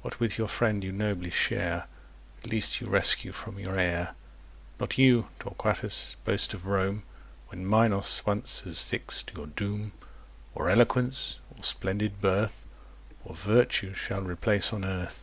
[0.00, 1.88] What with your friend you nobly share,
[2.42, 4.14] At least you rescue from your heir.
[4.78, 7.02] 20 Not you, Torquatus, boast of Rome,
[7.48, 9.92] When Minos once has fix'd your doom,
[10.54, 12.64] Or eloquence, or splendid birth,
[13.26, 15.22] Or virtue, shall restore to earth.